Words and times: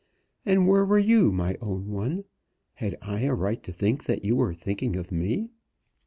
And 0.47 0.67
where 0.67 0.83
were 0.83 0.97
you, 0.97 1.31
my 1.31 1.57
own 1.61 1.91
one? 1.91 2.23
Had 2.73 2.97
I 3.03 3.21
a 3.25 3.35
right 3.35 3.61
to 3.61 3.71
think 3.71 4.05
that 4.05 4.25
you 4.25 4.35
were 4.35 4.55
thinking 4.55 4.95
of 4.95 5.11
me?" 5.11 5.51